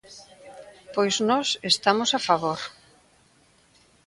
[0.93, 2.59] Pois nós estamos a favor.